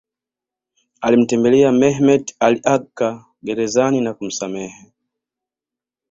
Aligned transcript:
Alimtembelea 1.01 1.71
Mehmet 1.71 2.35
Ali 2.39 2.59
Agca 2.63 3.09
gerezani 3.43 4.01
na 4.01 4.13
kumsamehe 4.13 4.91